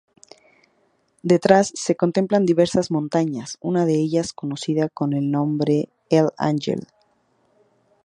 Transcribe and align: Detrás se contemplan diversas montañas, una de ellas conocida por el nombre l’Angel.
Detrás 1.21 1.71
se 1.75 1.95
contemplan 1.95 2.43
diversas 2.47 2.89
montañas, 2.89 3.59
una 3.61 3.85
de 3.85 3.93
ellas 3.99 4.33
conocida 4.33 4.87
por 4.87 5.13
el 5.13 5.29
nombre 5.29 5.89
l’Angel. 6.11 6.87